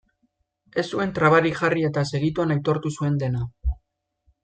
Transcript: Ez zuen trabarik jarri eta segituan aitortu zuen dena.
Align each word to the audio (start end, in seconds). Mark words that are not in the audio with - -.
Ez 0.83 0.85
zuen 0.95 1.13
trabarik 1.19 1.61
jarri 1.61 1.85
eta 1.91 2.07
segituan 2.15 2.57
aitortu 2.59 2.93
zuen 2.99 3.21
dena. 3.27 3.47